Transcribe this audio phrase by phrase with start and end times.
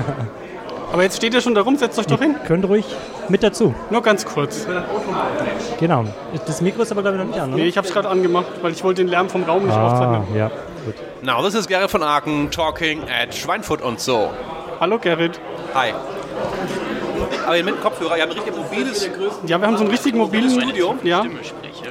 [0.92, 2.36] Aber jetzt steht ihr schon da rum, setzt euch doch hin.
[2.46, 2.84] Könnt ruhig
[3.28, 3.74] mit dazu.
[3.90, 4.66] Nur ganz kurz.
[5.80, 6.04] Genau.
[6.46, 7.62] Das Mikro ist aber glaube ich noch nicht an, oder?
[7.62, 9.92] Nee, ich habe es gerade angemacht, weil ich wollte den Lärm vom Raum nicht ah,
[9.92, 10.36] aufzeichnen.
[10.36, 10.48] ja,
[10.84, 10.94] gut.
[11.22, 14.30] Now, this is Gerrit von Aken talking at Schweinfurt und so.
[14.78, 15.40] Hallo Gerrit.
[15.74, 15.92] Hi.
[17.46, 19.10] Aber mit Kopfhörer, ihr habt ein richtig mobiles,
[19.46, 20.94] Ja, wir haben so einen richtigen mobilen Studio.
[21.02, 21.24] Ja,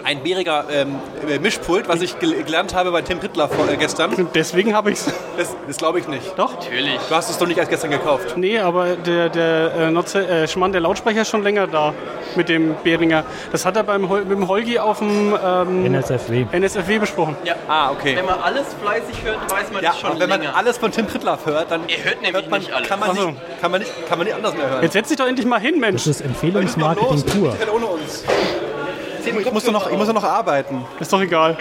[0.06, 0.96] ein bäriger ähm,
[1.42, 4.28] Mischpult, was ich gel gelernt habe bei Tim Rittler vor, äh, gestern.
[4.36, 5.14] deswegen habe ich es.
[5.38, 6.38] Das, das glaube ich nicht.
[6.38, 6.54] Doch?
[6.54, 7.00] Natürlich.
[7.10, 8.38] Du hast es doch nicht erst gestern gekauft.
[8.38, 11.94] Nee, aber der, der äh, Notze, äh, Schmann, der Lautsprecher ist schon länger da
[12.36, 13.24] mit dem Behringer.
[13.52, 16.46] Das hat er beim Hol mit dem Holgi auf dem ähm, NSFW.
[16.52, 17.36] NSFW besprochen.
[17.44, 17.56] Ja.
[17.68, 18.16] Ah, okay.
[18.16, 20.56] Wenn man alles fleißig hört, weiß man Ja, das schon und wenn man länger.
[20.56, 22.88] alles von Tim Prittler hört, dann Ihr hört nämlich man, nicht alles.
[22.88, 23.28] Kann, man Ach so.
[23.30, 24.84] nicht, kann, man nicht, kann man nicht anders mehr hören.
[24.84, 26.04] Jetzt setz dich doch endlich mal hin, Mensch.
[26.04, 27.56] Das ist Empfehlungsmarketing pur.
[27.74, 28.24] Ohne uns.
[29.26, 30.86] Ich muss, doch noch, ich muss noch arbeiten.
[31.00, 31.58] Ist doch egal.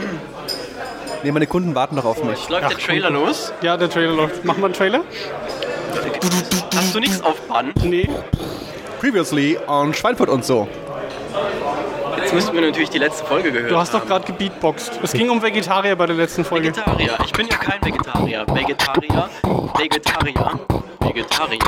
[1.23, 2.39] Nee, meine Kunden warten doch auf mich.
[2.39, 3.53] Jetzt läuft der Trailer los.
[3.63, 4.45] Ja, der Trailer läuft.
[4.45, 5.01] Machen wir einen Trailer?
[6.77, 7.83] Hast du nichts auf Band?
[7.83, 8.09] Nee.
[9.01, 10.69] Previously on Schweinfurt und so.
[12.19, 15.01] Jetzt müssten wir natürlich die letzte Folge gehört Du hast doch gerade gebeatboxt.
[15.03, 16.69] Es ging um Vegetarier bei der letzten Folge.
[16.69, 17.17] Vegetarier.
[17.25, 18.47] Ich bin ja kein Vegetarier.
[18.49, 19.31] Vegetarier,
[19.79, 20.61] Vegetarier,
[21.01, 21.59] Vegetarier,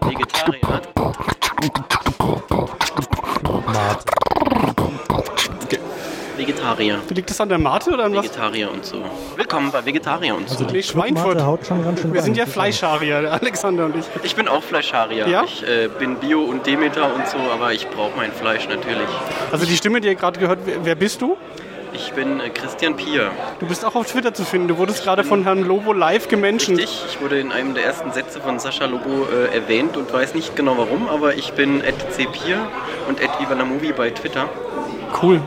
[0.00, 0.80] Vegetarier.
[3.66, 4.09] Mate.
[6.70, 7.00] Vegetarier.
[7.10, 8.24] Liegt das an der Mate oder an was?
[8.24, 9.02] Vegetarier und so.
[9.36, 10.58] Willkommen bei Vegetarier und so.
[10.58, 11.42] Also die Schweinfurt.
[11.42, 14.04] Haut schon ganz schön Wir sind ja der Alexander und ich.
[14.22, 15.26] Ich bin auch Fleischarier.
[15.26, 15.44] Ja?
[15.44, 19.08] Ich äh, bin Bio und Demeter und so, aber ich brauche mein Fleisch natürlich.
[19.50, 21.36] Also die Stimme, die ihr gerade gehört, wer, wer bist du?
[21.92, 23.32] Ich bin äh, Christian Pier.
[23.58, 24.68] Du bist auch auf Twitter zu finden.
[24.68, 26.76] Du wurdest gerade von Herrn Lobo live gemenschen.
[26.76, 30.34] Richtig, ich wurde in einem der ersten Sätze von Sascha Lobo äh, erwähnt und weiß
[30.34, 32.58] nicht genau warum, aber ich bin @cpier
[33.08, 34.48] und @ivanamovi bei Twitter.
[35.20, 35.40] Cool.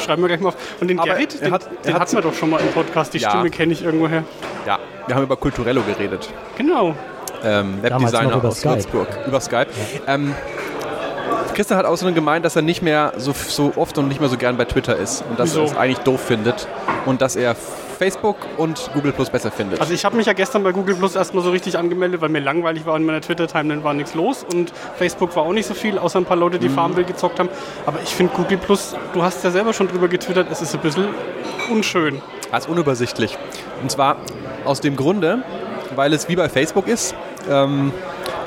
[0.00, 0.56] Schreiben wir gleich mal auf.
[0.80, 2.60] Und den Aber Gerrit, er den, hat- er den hat- hatten wir doch schon mal
[2.60, 3.14] im Podcast.
[3.14, 3.30] Die Ja.
[3.30, 4.24] Stimme kenne ich irgendwoher.
[4.66, 6.28] Ja, wir haben über Kulturello geredet.
[6.56, 6.94] Genau.
[7.42, 8.74] Ähm, Webdesigner über aus Skype.
[8.74, 9.08] Würzburg.
[9.26, 9.66] Über Skype.
[10.06, 10.34] Ähm,
[11.54, 14.36] Christian hat außerdem gemeint, dass er nicht mehr so, so oft und nicht mehr so
[14.36, 15.24] gern bei Twitter ist.
[15.28, 15.60] Und dass Wieso?
[15.60, 16.68] er es eigentlich doof findet.
[17.06, 17.56] Und dass er
[18.00, 19.78] Facebook und Google Plus besser findet.
[19.78, 22.38] Also ich habe mich ja gestern bei Google Plus erstmal so richtig angemeldet, weil mir
[22.40, 25.98] langweilig war in meiner Twitter-Timeline war nichts los und Facebook war auch nicht so viel,
[25.98, 26.60] außer ein paar Leute, Mhm.
[26.62, 27.50] die Farmville gezockt haben.
[27.84, 30.80] Aber ich finde Google Plus, du hast ja selber schon drüber getwittert, es ist ein
[30.80, 31.08] bisschen
[31.70, 32.22] unschön.
[32.50, 33.36] als unübersichtlich.
[33.82, 34.16] Und zwar
[34.64, 35.42] aus dem Grunde,
[35.94, 37.14] weil es wie bei Facebook ist.
[37.50, 37.92] Ähm,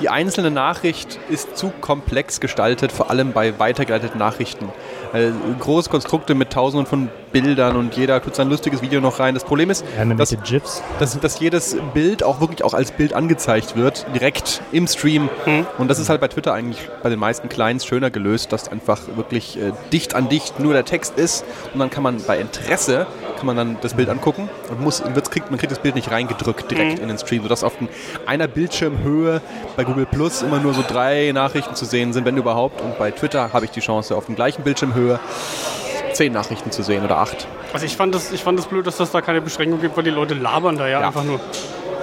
[0.01, 4.67] die einzelne Nachricht ist zu komplex gestaltet, vor allem bei weitergeleiteten Nachrichten.
[5.13, 9.33] Äh, große Konstrukte mit tausenden von Bildern und jeder tut sein lustiges Video noch rein.
[9.33, 9.85] Das Problem ist,
[10.17, 10.35] dass,
[10.99, 15.29] dass, dass jedes Bild auch wirklich auch als Bild angezeigt wird, direkt im Stream.
[15.77, 19.01] Und das ist halt bei Twitter eigentlich bei den meisten Clients schöner gelöst, dass einfach
[19.15, 23.05] wirklich äh, dicht an dicht nur der Text ist und dann kann man bei Interesse
[23.43, 26.09] kann man dann das Bild angucken und muss, wird, kriegt, man kriegt das Bild nicht
[26.09, 27.73] reingedrückt direkt in den Stream, sodass auf
[28.25, 29.41] einer Bildschirmhöhe
[29.75, 32.79] bei Google Plus immer nur so drei Nachrichten zu sehen sind, wenn überhaupt.
[32.79, 35.19] Und bei Twitter habe ich die Chance, auf den gleichen Bildschirmhöhe
[36.13, 37.45] zehn Nachrichten zu sehen oder acht.
[37.73, 40.05] Also ich fand das, ich fand das blöd, dass das da keine Beschränkung gibt, weil
[40.05, 41.07] die Leute labern da ja, Ja.
[41.07, 41.41] einfach nur.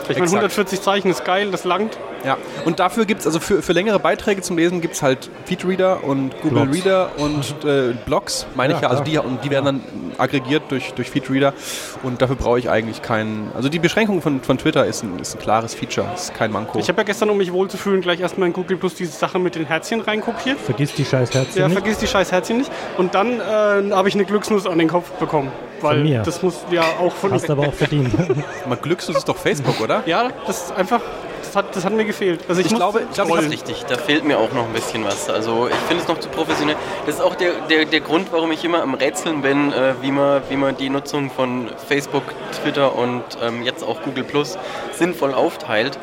[0.04, 0.36] Ich meine, Exakt.
[0.42, 1.98] 140 Zeichen ist geil, das langt.
[2.24, 5.30] Ja, und dafür gibt es, also für, für längere Beiträge zum Lesen gibt es halt
[5.46, 6.76] Feedreader und Google Blogs.
[6.76, 8.88] Reader und äh, Blogs, meine Ja, ich ja.
[8.90, 9.80] Also die, und die werden dann
[10.18, 11.54] aggregiert durch, durch Feedreader
[12.02, 13.50] und dafür brauche ich eigentlich keinen.
[13.54, 16.78] Also die Beschränkung von, von Twitter ist ein, ist ein klares Feature, ist kein Manko.
[16.78, 19.54] Ich habe ja gestern, um mich wohlzufühlen, gleich erstmal in Google Plus diese Sache mit
[19.54, 20.58] den Herzchen reinkopiert.
[20.60, 21.78] Vergiss die scheiß Herzchen Ja, nicht.
[21.78, 22.70] vergiss die scheiß Herzchen nicht.
[22.98, 25.50] Und dann äh, habe ich eine Glücksnuss an den Kopf bekommen.
[25.82, 26.22] Weil Von mir.
[26.22, 27.32] das muss ja auch von.
[27.32, 28.12] Hast aber auch verdient.
[28.68, 30.02] Mal Glückslos ist doch Facebook, oder?
[30.06, 31.00] Ja, das ist einfach.
[31.42, 32.42] Das hat, das hat mir gefehlt.
[32.48, 34.72] Also ich, Ich glaube- ich glaube, Das ist richtig, da fehlt mir auch noch ein
[34.72, 35.28] bisschen was.
[35.28, 36.76] Also ich finde es noch zu professionell.
[37.06, 40.12] Das ist auch der, der, der Grund, warum ich immer am Rätseln bin, äh, wie,
[40.12, 42.22] man, wie man die Nutzung von Facebook,
[42.62, 44.58] Twitter und ähm, jetzt auch Google Plus
[44.92, 45.98] sinnvoll aufteilt.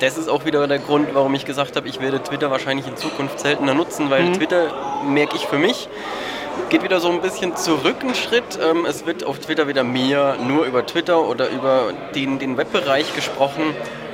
[0.00, 2.96] Das ist auch wieder der Grund, warum ich gesagt habe, ich werde Twitter wahrscheinlich in
[2.96, 4.68] Zukunft seltener nutzen, weil Twitter,
[5.06, 5.88] merke ich für mich,
[6.68, 8.58] geht wieder so ein bisschen zurück einen Schritt.
[8.62, 13.14] Ähm, es wird auf Twitter wieder mehr nur über Twitter oder über den, den Webbereich
[13.14, 13.62] gesprochen.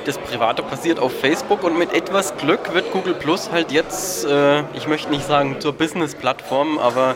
[0.05, 4.61] Das Private passiert auf Facebook und mit etwas Glück wird Google Plus halt jetzt, äh,
[4.73, 7.15] ich möchte nicht sagen zur Business-Plattform, aber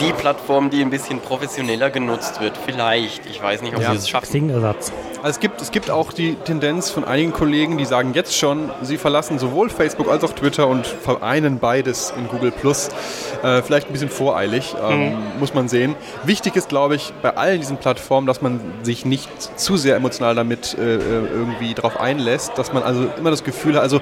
[0.00, 2.54] die Plattform, die ein bisschen professioneller genutzt wird.
[2.66, 3.24] Vielleicht.
[3.26, 3.92] Ich weiß nicht, ob Ja.
[3.92, 4.26] sie es schaffen.
[4.26, 4.92] Xing-Ersatz.
[5.26, 8.70] Also es gibt, es gibt auch die Tendenz von einigen Kollegen, die sagen jetzt schon,
[8.82, 12.90] sie verlassen sowohl Facebook als auch Twitter und vereinen beides in Google Plus.
[13.42, 15.96] Äh, vielleicht ein bisschen voreilig, ähm, muss man sehen.
[16.22, 19.28] Wichtig ist, glaube ich, bei allen diesen Plattformen, dass man sich nicht
[19.58, 23.74] zu sehr emotional damit äh, äh, irgendwie drauf einlässt, dass man also immer das Gefühl
[23.74, 24.00] hat, also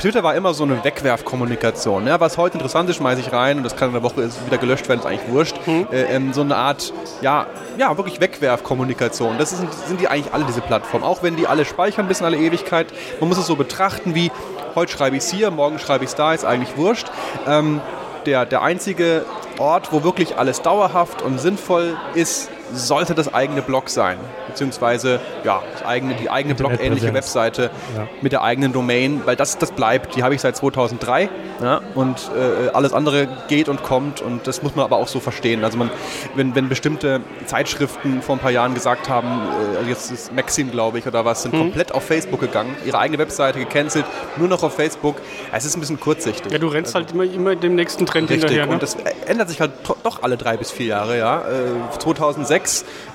[0.00, 2.06] Twitter war immer so eine Wegwerfkommunikation.
[2.06, 4.58] Ja, was heute interessant ist, schmeiße ich rein und das kann in der Woche wieder
[4.58, 5.56] gelöscht werden, ist eigentlich wurscht.
[5.66, 9.36] Äh, ähm, so eine Art, ja, ja, wirklich Wegwerfkommunikation.
[9.38, 11.02] Das ist, sind die eigentlich alle diese diese Plattform.
[11.02, 12.88] Auch wenn die alle speichern bis in alle Ewigkeit.
[13.18, 14.30] Man muss es so betrachten wie,
[14.74, 17.06] heute schreibe ich es hier, morgen schreibe ich es da, ist eigentlich wurscht.
[17.46, 17.80] Ähm,
[18.26, 19.24] der, der einzige
[19.58, 24.18] Ort, wo wirklich alles dauerhaft und sinnvoll ist, sollte das eigene Blog sein.
[24.46, 27.14] Beziehungsweise ja, das eigene, die eigene blog-ähnliche.
[27.14, 28.06] Webseite Ja.
[28.20, 30.16] mit der eigenen Domain, weil das, das bleibt.
[30.16, 31.28] Die habe ich seit 2003
[31.62, 35.20] ja, und äh, alles andere geht und kommt und das muss man aber auch so
[35.20, 35.64] verstehen.
[35.64, 35.90] Also man,
[36.34, 39.28] wenn, wenn bestimmte Zeitschriften vor ein paar Jahren gesagt haben,
[39.74, 42.98] äh, also jetzt ist Maxim, glaube ich, oder was, sind komplett auf Facebook gegangen, ihre
[42.98, 44.04] eigene Webseite gecancelt,
[44.36, 45.16] nur noch auf Facebook.
[45.52, 46.52] Es ist ein bisschen kurzsichtig.
[46.52, 48.66] Ja, du rennst halt immer, immer dem nächsten Trend Richtig, hinterher.
[48.66, 48.72] Ne?
[48.72, 48.96] und das
[49.26, 49.72] ändert sich halt
[50.02, 51.18] doch alle drei bis vier Jahre.
[51.18, 51.40] Ja.
[51.40, 52.59] Äh, 2006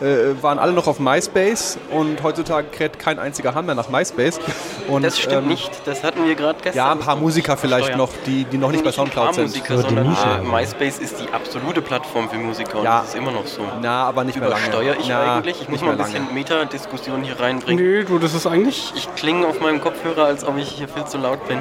[0.01, 4.39] äh, waren alle noch auf MySpace und heutzutage kräht kein einziger Hahn mehr nach MySpace.
[4.87, 5.71] Und, Das stimmt ähm, nicht.
[5.85, 6.77] Das hatten wir gerade gestern.
[6.77, 7.97] Ja, ein paar Musiker vielleicht Steuern.
[7.99, 9.43] noch, die, die noch nicht bei ein paar Soundcloud sind.
[9.47, 12.99] Musiker, sondern ah, MySpace ist die absolute Plattform für Musiker und Ja.
[13.01, 13.61] das ist immer noch so.
[13.81, 14.63] Na, aber nicht mehr lange.
[14.67, 15.61] Übersteuere ich Na, eigentlich?
[15.61, 16.33] Ich muss nicht mal ein bisschen.
[16.33, 17.83] Meta-Diskussion hier reinbringen.
[17.83, 18.93] Nö, du, das ist eigentlich.
[18.95, 21.59] Ich klinge auf meinem Kopfhörer, als ob ich hier viel zu laut bin.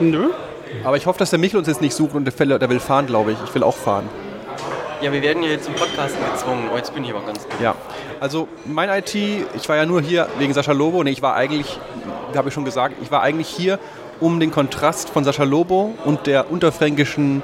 [0.00, 0.30] Nö.
[0.84, 3.32] Aber ich hoffe, dass der Michel uns jetzt nicht sucht und der will fahren, glaube
[3.32, 3.38] ich.
[3.44, 4.08] Ich will auch fahren.
[5.02, 6.70] Ja, wir werden ja jetzt zum Podcasten gezwungen.
[6.72, 7.58] Oh, jetzt bin ich aber ganz dumm.
[7.60, 7.74] Ja,
[8.20, 11.02] also mein IT, ich war ja nur hier wegen Sascha Lobo.
[11.02, 11.80] Nee, ich war eigentlich,
[12.36, 13.80] habe ich schon gesagt, ich war eigentlich hier,
[14.20, 17.42] um den Kontrast von Sascha Lobo und der unterfränkischen,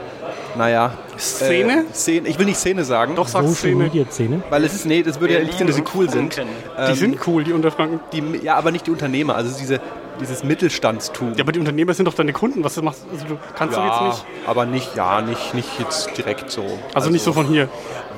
[0.56, 1.80] naja, Szene?
[1.90, 2.28] Äh, Szene.
[2.28, 3.84] Ich will nicht Szene sagen, Doch, sagst Social Szene.
[3.84, 4.42] Media Szene.
[4.50, 6.34] weil es ist, nee, das würde ja Berlin implizieren, dass sie cool sind.
[6.34, 6.52] Funken.
[6.76, 8.00] Die Ähm, sind cool, die Unterfranken.
[8.12, 9.80] die, ja, aber nicht die Unternehmer, also diese,
[10.20, 11.34] dieses Mittelstandstum.
[11.34, 12.64] Ja, aber die Unternehmer sind doch deine Kunden.
[12.64, 14.48] Was du machst, also du kannst doch jetzt nicht.
[14.48, 16.64] aber nicht, ja, nicht, nicht jetzt direkt so.
[16.94, 17.68] Also, nicht so von hier.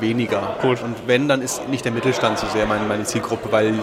[0.00, 0.56] weniger.
[0.62, 0.82] Gut.
[0.82, 3.74] Und wenn, dann ist nicht der Mittelstand so sehr meine, meine Zielgruppe, weil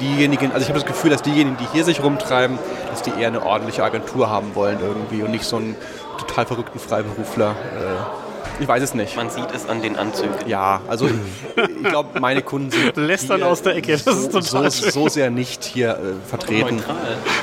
[0.00, 2.58] diejenigen, also ich habe das Gefühl, dass diejenigen, die hier sich rumtreiben,
[2.90, 5.74] dass die eher eine ordentliche Agentur haben wollen irgendwie und nicht so einen
[6.18, 7.50] total verrückten Freiberufler.
[7.50, 9.16] Äh, ich weiß es nicht.
[9.16, 10.34] Man sieht es an den Anzügen.
[10.46, 13.92] Ja, also ich glaube, meine Kunden sind Lästern aus der Ecke.
[13.92, 14.92] Das ist total so, schön.
[14.92, 16.82] so sehr nicht hier äh, vertreten.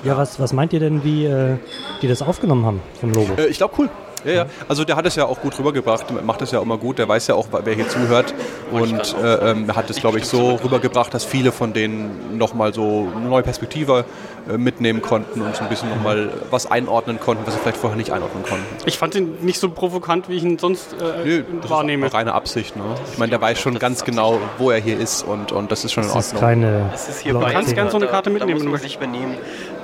[0.04, 1.58] Ja, was, was meint ihr denn, wie äh,
[2.02, 3.34] die das aufgenommen haben vom Logo?
[3.38, 3.90] Äh, ich glaube, cool.
[4.26, 4.46] Ja, ja.
[4.68, 7.08] Also der hat es ja auch gut rübergebracht, macht es ja auch immer gut, der
[7.08, 8.34] weiß ja auch, wer hier zuhört
[8.72, 13.08] und äh, ähm, hat es, glaube ich, so rübergebracht, dass viele von denen nochmal so
[13.16, 14.06] eine neue Perspektive
[14.50, 17.98] äh, mitnehmen konnten und so ein bisschen nochmal was einordnen konnten, was sie vielleicht vorher
[17.98, 18.66] nicht einordnen konnten.
[18.86, 22.06] Ich fand ihn nicht so provokant, wie ich ihn sonst äh, Nö, das wahrnehme.
[22.06, 22.76] ist auch reine Absicht.
[22.76, 22.84] Ne?
[23.12, 25.92] Ich meine, der weiß schon ganz genau, wo er hier ist und, und das ist
[25.94, 26.42] schon in Das ist Ordnung.
[26.50, 26.90] keine.
[26.94, 28.84] Es ist hier Blog- bei kannst gern so eine Karte mitnehmen, Da wenn muss du
[28.84, 29.36] man sich benehmen.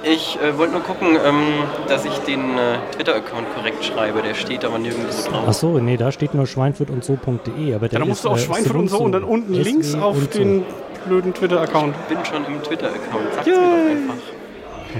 [0.03, 1.43] Ich äh, wollte nur gucken, ähm,
[1.87, 4.21] dass ich den äh, Twitter-Account korrekt schreibe.
[4.21, 5.43] Der steht aber nirgendwo drauf.
[5.47, 7.73] Ach so, nee, da steht nur schweinfurt und so.de.
[7.75, 9.53] Aber der Ja, dann musst ist, du auf äh, Schweinfurt und so und dann unten
[9.53, 10.39] SW links auf und so.
[10.39, 10.63] den
[11.05, 11.95] blöden Twitter-Account.
[12.09, 13.33] Ich bin schon im Twitter-Account.
[13.35, 13.55] Sag's Yay.
[13.55, 14.13] mir doch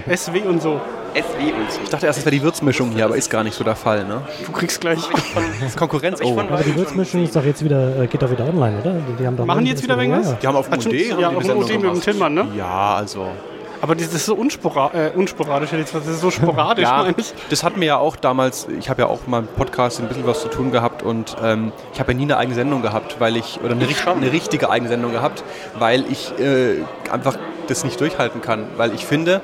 [0.10, 0.18] einfach.
[0.18, 0.82] SW und so.
[1.16, 1.80] SW und so.
[1.84, 4.04] Ich dachte erst, das wäre die Würzmischung hier, aber ist gar nicht so der Fall.
[4.06, 4.22] Ne?
[4.46, 5.00] Du kriegst gleich.
[5.76, 6.20] Konkurrenz.
[6.24, 6.38] Oh.
[6.40, 8.96] Aber die Würzmischung ist doch jetzt wieder, äh, geht doch wieder online, oder?
[9.20, 10.30] Die haben doch Machen die jetzt wieder wegen was?
[10.30, 10.38] Ja.
[10.42, 12.02] Die haben auf dem OD ja, auf dem OD mit dem.
[12.02, 12.48] Tillmann, ne?
[12.56, 13.30] Ja, also
[13.82, 16.06] Aber das ist so unspora äh, unsporadisch, hätte ich gesagt.
[16.06, 17.34] Das ist so sporadisch, Ja, meine ich.
[17.50, 20.26] das hatten wir ja auch damals, ich habe ja auch mal im Podcast ein bisschen
[20.28, 23.38] was zu tun gehabt und ähm, ich habe ja nie eine eigene Sendung gehabt, weil
[23.38, 25.44] ich, oder eine, Ich richt- eine richtige eigene Sendung gehabt,
[25.78, 27.38] weil ich äh, einfach
[27.68, 29.42] das nicht durchhalten kann, weil ich finde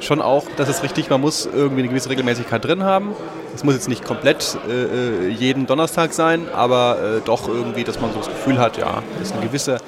[0.00, 3.14] schon auch, dass es richtig, man muss irgendwie eine gewisse Regelmäßigkeit drin haben.
[3.54, 8.00] Es muss jetzt nicht komplett äh, äh, jeden Donnerstag sein, aber äh, doch irgendwie, dass
[8.00, 9.78] man so das Gefühl hat, ja, ist eine gewisse.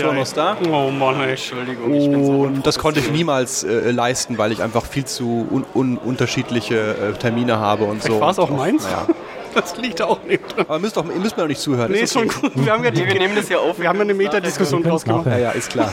[0.00, 0.56] Turnus da.
[0.70, 1.30] Oh Mann, ey.
[1.30, 5.04] Entschuldigung, ich bin so Und das konnte ich niemals äh, leisten, weil ich einfach viel
[5.04, 8.20] zu un un unterschiedliche äh, Termine habe und Vielleicht so.
[8.20, 8.84] war es auch Und meins.
[8.84, 9.06] Naja.
[9.54, 10.64] Das liegt auch nicht drin.
[10.66, 11.92] Aber müsst doch, ihr müsst mir doch nicht zuhören.
[11.92, 12.40] Nee, ist ist schon okay.
[12.40, 12.64] gut.
[12.64, 13.78] Wir haben ja, die, wir nehmen das ja auf.
[13.78, 15.26] wir haben ja eine Metadiskussion draus gemacht.
[15.26, 15.92] Ja, ja, ist klar.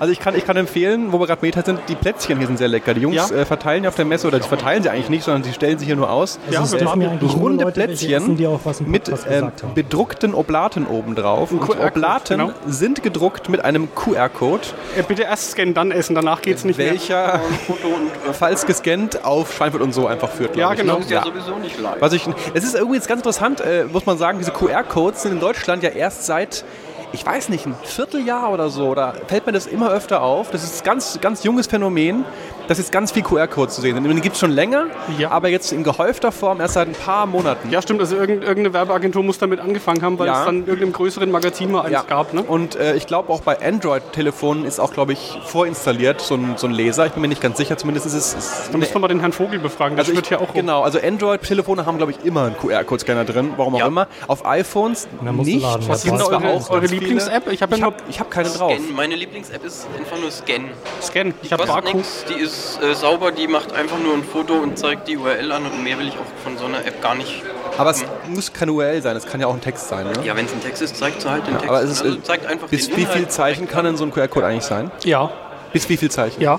[0.00, 2.58] Also ich kann, ich kann empfehlen, wo wir gerade Meta sind, die Plätzchen hier sind
[2.58, 2.94] sehr lecker.
[2.94, 3.28] Die Jungs Ja?
[3.36, 5.78] äh, verteilen ja auf der Messe, oder die verteilen sie eigentlich nicht, sondern sie stellen
[5.78, 6.38] sie hier nur aus.
[6.50, 8.80] Ja, Also es wir dürfen haben ja eigentlich runde Leute Plätzchen essen, die auch was
[8.80, 9.52] im mit haben.
[9.74, 11.50] bedruckten Oblaten obendrauf.
[11.52, 12.52] Und Oblaten genau.
[12.66, 14.62] sind gedruckt mit einem QR-Code,
[14.96, 16.14] Äh, bitte erst scannen, dann essen.
[16.14, 16.90] Danach geht's nicht mehr.
[16.90, 20.56] welcher, Foto und äh, falls gescannt, auf Schweinfurt und so einfach führt.
[20.56, 20.94] Ja, genau.
[20.94, 21.00] ne?
[21.00, 21.96] ist ja sowieso nicht live.
[22.00, 25.32] Was ich, es ist irgendwie jetzt ganz interessant, äh, muss man sagen, diese QR-Codes sind
[25.32, 26.64] in Deutschland ja erst seit,
[27.12, 30.50] ich weiß nicht, ein Vierteljahr oder so, da fällt mir das immer öfter auf.
[30.50, 32.24] Das ist ein ganz, ganz junges Phänomen,
[32.68, 34.04] dass jetzt ganz viel QR-Codes zu sehen sind.
[34.16, 34.86] Die gibt es schon länger,
[35.18, 35.30] Ja.
[35.30, 37.70] aber jetzt in gehäufter Form erst seit ein paar Monaten.
[37.70, 38.00] Ja, stimmt.
[38.00, 40.40] Also irgend- irgendeine Werbeagentur muss damit angefangen haben, weil Ja.
[40.40, 42.32] es dann irgendeinem größeren Magazin mal eins gab.
[42.34, 42.42] Ne?
[42.42, 46.66] Und äh, ich glaube auch bei Android-Telefonen ist auch, glaube ich, vorinstalliert so ein, so
[46.66, 47.06] ein Leser.
[47.06, 48.34] Ich bin mir nicht ganz sicher, zumindest ist es...
[48.34, 49.96] Ist Da müssen wir mal den Herrn Vogel befragen.
[49.96, 50.54] Das also wird ich, ja auch rum.
[50.54, 53.86] genau, also Android-Telefone haben, glaube ich, immer einen QR-Code-Scanner drin, warum auch Ja.
[53.86, 54.08] immer.
[54.28, 55.62] Auf iPhones nicht.
[55.62, 55.88] laden.
[55.88, 56.86] Was ist denn Und zwar eure, auch eure.
[56.86, 57.50] Lieblings-App?
[57.52, 58.72] Ich habe ja ich hab keine drauf.
[58.72, 58.94] Scan.
[58.94, 60.70] Meine Lieblings-App ist einfach nur Scan.
[61.02, 61.34] Scan.
[61.42, 62.04] Ich habe Barcode.
[62.28, 65.64] die ist äh, sauber, die macht einfach nur ein Foto und zeigt die URL an
[65.66, 67.42] und mehr will ich auch von so einer App gar nicht.
[67.78, 70.06] Aber es muss kein URL sein, es kann ja auch ein Text sein.
[70.06, 70.12] Ne?
[70.24, 71.68] Ja, wenn es ein Text ist, zeigt sie halt den Text.
[71.68, 74.04] Aber es ist, also äh, zeigt einfach bis den wie viel Zeichen kann denn so
[74.04, 74.90] ein QR-Code eigentlich sein?
[75.04, 75.30] Ja.
[75.72, 76.40] Bis wie viel Zeichen?
[76.40, 76.58] Ja,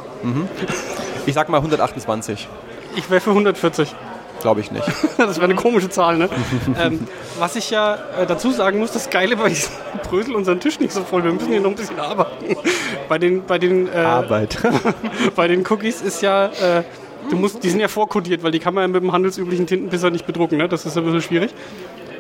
[1.26, 2.48] Ich sag mal 128.
[2.96, 3.96] ich wäre für 140.
[4.48, 4.86] Glaube ich nicht.
[5.18, 6.30] Das wäre eine komische Zahl, ne?
[6.82, 7.06] ähm,
[7.38, 9.72] was ich ja äh, dazu sagen muss, das Geile bei diesem
[10.10, 11.22] Brösel unseren Tisch nicht so voll.
[11.26, 12.56] Wir müssen hier noch ein bisschen arbeiten.
[13.10, 14.58] bei den, bei den, äh, Arbeit.
[15.36, 16.84] bei den Cookies ist ja, äh,
[17.30, 20.12] du musst, die sind ja vorkodiert, weil die kann man ja mit dem handelsüblichen Tintenpisser
[20.12, 20.70] nicht bedrucken, ne?
[20.70, 21.54] Das ist ein bisschen schwierig.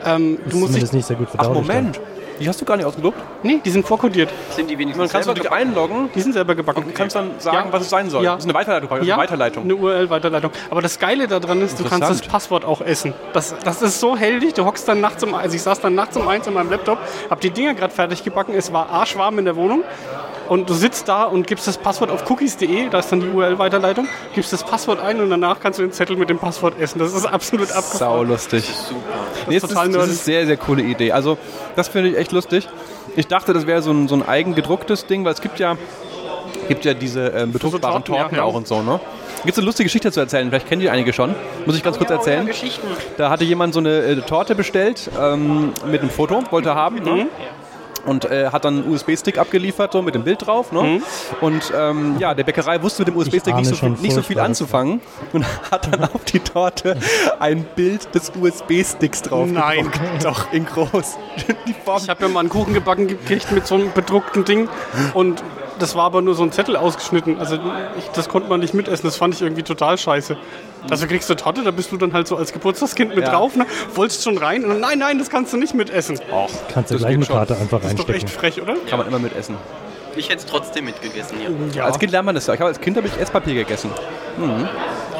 [0.03, 1.67] Ähm, du musst dich, Zumindest nicht sehr gut Ach, verdaulich.
[1.67, 1.91] dann.
[2.39, 3.17] Die hast du gar nicht ausgedruckt?
[3.43, 4.29] nee, die sind vorkodiert.
[4.55, 5.61] Sind die wenigstens du selber dich gebacken?
[5.69, 6.83] einloggen Die sind selber gebacken.
[6.83, 7.73] und kannst dann sagen, Ja.
[7.73, 8.23] was es sein soll.
[8.23, 8.35] Ja.
[8.35, 8.89] Das ist eine Weiterleitung.
[8.89, 9.63] praktisch, eine Weiterleitung.
[9.63, 10.51] Eine URL-Weiterleitung.
[10.69, 12.21] Aber das Geile daran ist, du kannst das.
[12.21, 13.13] Passwort auch essen.
[13.33, 14.53] Das, das ist so heldig.
[14.53, 16.97] Du hockst dann nachts um also ich saß dann nachts um eins an meinem Laptop,
[17.29, 18.53] hab die Dinger gerade fertig gebacken.
[18.55, 19.83] Es war arschwarm in der Wohnung.
[20.47, 24.07] Und du sitzt da und gibst das Passwort auf cookies.de, da ist dann die URL-Weiterleitung,
[24.33, 26.99] gibst das Passwort ein und danach kannst du den Zettel mit dem Passwort essen.
[26.99, 28.27] Das ist absolut Sau abgefahren.
[28.27, 28.65] lustig.
[28.65, 29.01] Super.
[29.47, 31.11] Nee, das, ist, total das ist sehr, sehr coole Idee.
[31.11, 31.37] Also,
[31.75, 32.67] das finde ich echt lustig.
[33.15, 35.77] Ich dachte, das wäre so ein, so ein eigen gedrucktes Ding, weil es gibt ja,
[36.67, 38.43] gibt ja diese ähm, bedruckbaren Torten, ja, Torten ja.
[38.43, 38.99] auch und so, ne?
[39.43, 40.49] Gibt es eine lustige Geschichte zu erzählen?
[40.49, 41.35] Vielleicht kennen die einige schon.
[41.65, 42.45] Muss ich ganz kurz erzählen.
[42.45, 42.87] Geschichten.
[43.17, 46.97] Da hatte jemand so eine äh, Torte bestellt ähm, mit einem Foto, wollte er haben.
[47.03, 47.11] Ne?
[47.11, 47.27] Mhm.
[48.05, 50.71] Und äh, hat dann einen USB-Stick abgeliefert, so mit dem Bild drauf.
[50.71, 50.81] Ne?
[50.83, 51.03] Mhm.
[51.41, 55.01] Und ähm, ja, der Bäckerei wusste mit dem USB-Stick nicht, so nicht so viel anzufangen
[55.33, 56.97] und hat dann auf die Torte
[57.39, 59.47] ein Bild des USB-Sticks drauf.
[59.49, 59.91] Nein.
[59.91, 59.97] gedruckt.
[60.23, 61.17] Doch, in groß.
[61.67, 64.69] Die Form Ich habe ja mal einen Kuchen gebacken gekriegt mit so einem bedruckten Ding
[65.13, 65.43] und
[65.79, 67.39] das war aber nur so ein Zettel ausgeschnitten.
[67.39, 67.55] Also
[67.97, 69.05] ich, das konnte man nicht mitessen.
[69.07, 70.37] Das fand ich irgendwie total scheiße.
[70.89, 73.31] Also kriegst du Torte, da bist du dann halt so als Geburtstagskind mit Ja.
[73.31, 73.65] drauf, ne?
[73.95, 76.19] wolltest schon rein und nein, nein, das kannst du nicht mitessen.
[76.31, 77.25] Och, Kannst du das gleich eine.
[77.25, 78.39] Karte einfach Das ist doch echt reinstecken.
[78.39, 78.75] frech, oder?
[78.89, 79.55] Kann man immer mitessen.
[80.15, 81.49] Ich hätte es trotzdem mitgegessen, ja.
[81.75, 82.53] Ja, Als Kind lernt man das ja.
[82.55, 83.91] Ich habe als Kind habe ich Esspapier gegessen.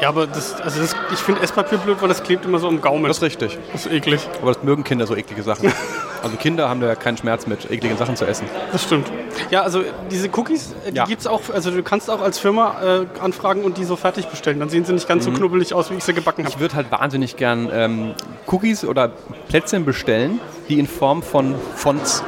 [0.00, 2.80] ja aber das, also das, ich finde Esspapier blöd, weil das klebt immer so am
[2.80, 3.04] Gaumen.
[3.04, 3.58] Das ist richtig.
[3.72, 4.20] Das ist eklig.
[4.42, 5.72] Aber das mögen Kinder so eklige Sachen.
[6.22, 8.46] Also Kinder haben da keinen Schmerz mit, ekligen Sachen zu essen.
[8.72, 9.10] Das stimmt.
[9.50, 11.04] Ja, also diese Cookies, äh, die Ja.
[11.04, 14.58] gibt's auch, also du kannst auch als Firma äh, anfragen und die so fertig bestellen.
[14.60, 15.32] Dann sehen sie nicht ganz Mhm.
[15.32, 16.52] so knubbelig aus, wie ich sie gebacken habe.
[16.54, 18.14] Ich würde halt wahnsinnig gern ähm,
[18.46, 19.10] Cookies oder
[19.48, 22.22] Plätzchen bestellen, die in Form von Fonts,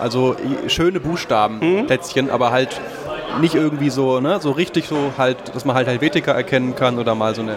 [0.00, 1.86] also schöne Buchstaben, Mhm.
[1.86, 2.80] Plätzchen, aber halt
[3.40, 7.14] nicht irgendwie so, ne, so richtig so halt, dass man halt Helvetica erkennen kann oder
[7.14, 7.56] mal so eine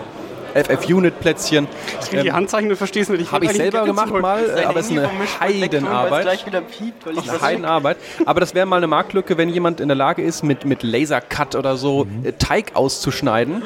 [0.54, 1.68] FF-Unit-Plätzchen.
[2.02, 3.32] Ich krieg die Handzeichen, du verstehst nicht.
[3.32, 4.22] Habe Ähm, ich selber gemacht zurück.
[4.22, 6.26] mal, aber es ist eine Heidenarbeit.
[6.70, 7.98] piept, weil Eine Heidenarbeit.
[8.26, 11.56] Aber das wäre mal eine Marktlücke, wenn jemand in der Lage ist, mit, mit Lasercut
[11.56, 13.64] oder so äh, Teig auszuschneiden,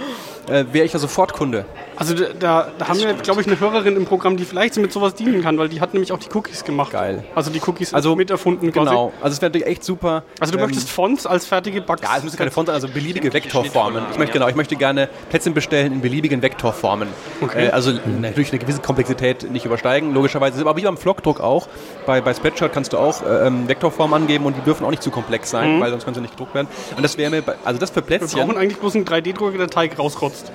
[0.50, 1.66] äh, wäre ich ja sofort Kunde.
[1.98, 4.92] Also da, da, da haben wir, glaube ich, eine Hörerin im Programm, die vielleicht mit
[4.92, 6.92] sowas dienen kann, weil die hat nämlich auch die Cookies gemacht.
[6.92, 7.24] Geil.
[7.36, 8.90] Also die Cookies Also, mit erfunden quasi.
[8.90, 9.14] Genau.
[9.22, 10.24] Also es wäre natürlich echt super.
[10.40, 12.02] Also du ähm, möchtest Fonts als fertige Bugs.
[12.02, 13.72] Ja, es müssen keine Fonts sein, also beliebige Vektorformen.
[13.72, 17.08] Schnittformen Ich möchte, genau, ich möchte gerne Plätzchen bestellen in beliebigen Vektorformen.
[17.42, 17.68] Okay.
[17.68, 20.60] Äh, also natürlich eine gewisse Komplexität nicht übersteigen, logischerweise.
[20.62, 21.68] Aber wie beim Flockdruck auch,
[22.06, 25.04] bei, bei Spreadshirt kannst du auch äh, ähm, Vektorformen angeben und die dürfen auch nicht
[25.04, 26.68] zu komplex sein, weil sonst können sie nicht gedruckt werden.
[26.96, 28.10] Und das wäre mir, also das für Mhm.
[28.10, 30.52] wir Plätzchen, brauchen eigentlich bloß einen 3D-Drucker, der Teig rauskotzt.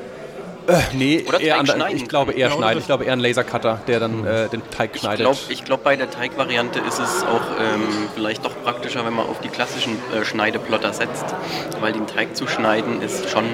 [0.95, 2.79] Nee, Oder eher Teig an, schneiden ich glaube eher Ja, schneiden.
[2.81, 5.21] Ich glaube eher ein Lasercutter, der dann äh, den Teig Ich schneidet.
[5.21, 7.83] glaube, ich glaub, bei der Teigvariante ist es auch ähm,
[8.15, 11.25] vielleicht doch praktischer, wenn man auf die klassischen äh, Schneideplotter setzt.
[11.81, 13.45] Weil den Teig zu schneiden ist schon.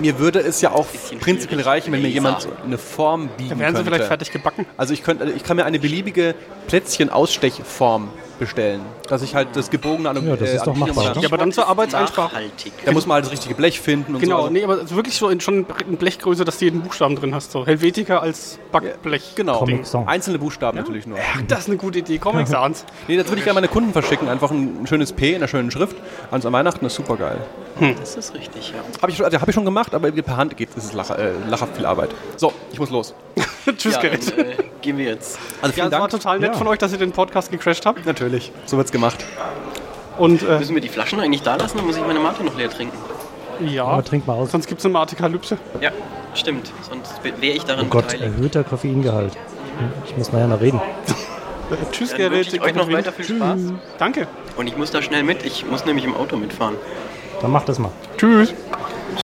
[0.00, 0.86] mir würde es ja auch
[1.20, 2.14] prinzipiell reichen, wenn mir Laser.
[2.14, 3.90] jemand eine Form bieten Dann wären sie könnte.
[3.94, 4.66] vielleicht fertig gebacken.
[4.76, 6.34] Also ich, könnte, ich kann mir eine beliebige
[6.68, 8.08] Plätzchen-Ausstechform
[8.42, 8.80] bestellen.
[9.08, 11.22] Dass ich halt das gebogene an Ja, das ist doch Aluminium- machbar.
[11.22, 12.32] Ja, aber dann zur Arbeitseinsparung.
[12.84, 14.26] Da muss man halt das richtige Blech finden und so.
[14.26, 17.14] Genau, Also, nee, aber also wirklich so in schon in Blechgröße, dass du jeden Buchstaben
[17.16, 17.52] drin hast.
[17.52, 19.34] So Helvetica als Backblech.
[19.36, 20.08] Genau, Comic Sans.
[20.08, 21.18] einzelne Buchstaben natürlich nur.
[21.20, 22.18] Ach, das ist eine gute Idee.
[22.18, 22.84] Comic Sans.
[23.08, 24.28] Nee, das würde ich gerne meine Kunden verschicken.
[24.28, 25.96] Einfach ein schönes P in einer schönen Schrift.
[26.30, 27.38] Also an Weihnachten ist super geil.
[28.00, 28.82] Das ist richtig, ja.
[29.00, 30.84] Habe ich, schon- also hab ich schon gemacht, aber per Hand geht es.
[30.84, 32.10] ist lacher, äh, lachhaft viel Arbeit.
[32.36, 33.14] So, ich muss los.
[33.78, 34.32] Tschüss, ja Gerrit.
[34.36, 35.38] dann, äh, gehen wir jetzt.
[35.60, 36.10] Also Ja, vielen war Dank.
[36.10, 36.58] total nett Ja.
[36.58, 38.04] von euch, dass ihr den Podcast gecrashed habt.
[38.06, 39.24] Natürlich, so wird's gemacht.
[40.18, 42.56] Und äh, Müssen wir die Flaschen eigentlich da lassen, dann muss ich meine Mate noch
[42.56, 42.96] leer trinken.
[43.60, 44.50] ja, Aber trink mal aus.
[44.52, 45.56] sonst gibt es eine Martikalypse.
[45.80, 45.90] Ja,
[46.34, 46.70] stimmt.
[46.88, 48.34] Sonst wäre ich daran Oh Gott, beteiligt.
[48.36, 49.32] erhöhter Koffeingehalt.
[50.06, 50.80] Ich muss nachher noch reden.
[51.92, 52.32] Tschüss, Dann Gerrit.
[52.38, 53.60] wünsche ich euch noch weiter viel Spaß.
[53.98, 54.26] Danke.
[54.56, 55.46] Und ich muss da schnell mit.
[55.46, 56.74] Ich muss nämlich im Auto mitfahren.
[57.40, 57.90] Dann mach das mal.
[58.18, 58.52] Tschüss.